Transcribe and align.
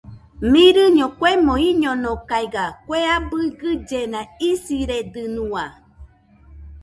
Mɨrɨño 0.51 1.05
kuemo 1.17 1.53
iñonokaiga 1.69 2.63
kue 2.85 2.99
abɨ 3.15 3.37
gɨllena 3.59 4.19
isiredɨnua. 4.49 5.63